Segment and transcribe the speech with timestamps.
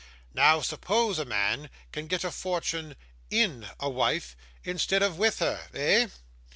[0.33, 2.95] Now suppose a man can get a fortune
[3.29, 6.07] IN a wife instead of with her eh?